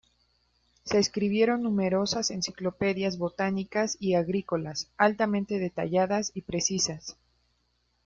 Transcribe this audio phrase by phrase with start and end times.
[0.83, 7.17] Se escribieron numerosas enciclopedias botánicas y agrícolas, altamente detalladas y precisas.